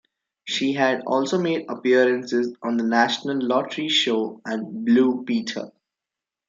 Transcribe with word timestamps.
She 0.45 0.73
had 0.73 1.01
also 1.05 1.37
made 1.37 1.69
appearances 1.69 2.55
on 2.63 2.77
the 2.77 2.83
National 2.83 3.39
Lottery 3.39 3.87
Show 3.87 4.41
and 4.43 4.83
"Blue 4.83 5.23
Peter". 5.25 5.69